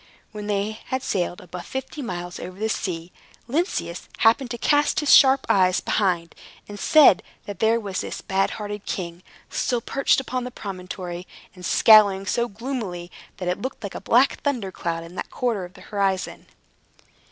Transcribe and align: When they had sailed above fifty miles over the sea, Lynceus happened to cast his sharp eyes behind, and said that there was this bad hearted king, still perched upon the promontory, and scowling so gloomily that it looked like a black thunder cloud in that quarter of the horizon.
When 0.31 0.47
they 0.47 0.71
had 0.85 1.03
sailed 1.03 1.41
above 1.41 1.67
fifty 1.67 2.01
miles 2.01 2.39
over 2.39 2.57
the 2.57 2.69
sea, 2.69 3.11
Lynceus 3.47 4.09
happened 4.17 4.49
to 4.49 4.57
cast 4.57 4.99
his 4.99 5.13
sharp 5.15 5.45
eyes 5.47 5.79
behind, 5.79 6.33
and 6.67 6.79
said 6.79 7.21
that 7.45 7.59
there 7.59 7.79
was 7.79 8.01
this 8.01 8.19
bad 8.19 8.49
hearted 8.57 8.87
king, 8.87 9.21
still 9.51 9.79
perched 9.79 10.19
upon 10.19 10.43
the 10.43 10.49
promontory, 10.49 11.27
and 11.53 11.63
scowling 11.63 12.25
so 12.25 12.47
gloomily 12.47 13.11
that 13.37 13.47
it 13.47 13.61
looked 13.61 13.83
like 13.83 13.93
a 13.93 14.01
black 14.01 14.41
thunder 14.41 14.71
cloud 14.71 15.03
in 15.03 15.13
that 15.13 15.29
quarter 15.29 15.65
of 15.65 15.75
the 15.75 15.81
horizon. 15.81 16.47